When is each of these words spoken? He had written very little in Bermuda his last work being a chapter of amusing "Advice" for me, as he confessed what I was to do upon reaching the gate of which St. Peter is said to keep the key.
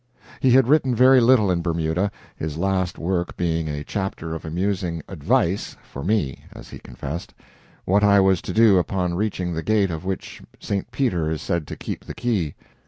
He 0.39 0.49
had 0.49 0.67
written 0.67 0.95
very 0.95 1.19
little 1.19 1.51
in 1.51 1.61
Bermuda 1.61 2.09
his 2.35 2.57
last 2.57 2.97
work 2.97 3.37
being 3.37 3.69
a 3.69 3.83
chapter 3.83 4.33
of 4.33 4.43
amusing 4.45 5.03
"Advice" 5.07 5.77
for 5.83 6.03
me, 6.03 6.43
as 6.51 6.71
he 6.71 6.79
confessed 6.79 7.35
what 7.85 8.03
I 8.03 8.19
was 8.19 8.41
to 8.41 8.51
do 8.51 8.79
upon 8.79 9.13
reaching 9.13 9.53
the 9.53 9.61
gate 9.61 9.91
of 9.91 10.03
which 10.03 10.41
St. 10.59 10.89
Peter 10.89 11.29
is 11.29 11.43
said 11.43 11.67
to 11.67 11.75
keep 11.75 12.03
the 12.05 12.15
key. 12.15 12.55